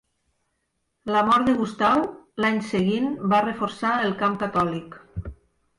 [1.15, 2.01] La mort de Gustau,
[2.45, 5.03] l'any seguint va reforçar el camp catòlic.